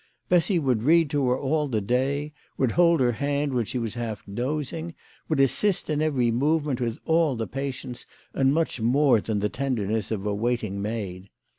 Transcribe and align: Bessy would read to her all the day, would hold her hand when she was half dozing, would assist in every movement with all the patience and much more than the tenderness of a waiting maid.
Bessy 0.29 0.57
would 0.57 0.81
read 0.81 1.11
to 1.11 1.27
her 1.27 1.37
all 1.37 1.67
the 1.67 1.79
day, 1.79 2.33
would 2.57 2.71
hold 2.71 2.99
her 3.01 3.11
hand 3.11 3.53
when 3.53 3.65
she 3.65 3.77
was 3.77 3.93
half 3.93 4.23
dozing, 4.25 4.95
would 5.29 5.39
assist 5.39 5.91
in 5.91 6.01
every 6.01 6.31
movement 6.31 6.81
with 6.81 6.97
all 7.05 7.35
the 7.35 7.45
patience 7.45 8.07
and 8.33 8.51
much 8.51 8.81
more 8.81 9.21
than 9.21 9.41
the 9.41 9.47
tenderness 9.49 10.09
of 10.09 10.25
a 10.25 10.33
waiting 10.33 10.81
maid. 10.81 11.29